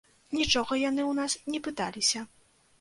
Нічога 0.37 0.73
яны 0.89 1.05
ў 1.05 1.13
нас 1.19 1.37
не 1.53 1.63
пыталіся. 1.71 2.27